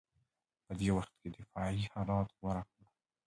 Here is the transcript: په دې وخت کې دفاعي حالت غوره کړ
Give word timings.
په 0.65 0.71
دې 0.79 0.89
وخت 0.97 1.13
کې 1.19 1.27
دفاعي 1.37 1.81
حالت 1.93 2.29
غوره 2.37 2.63
کړ 2.71 2.81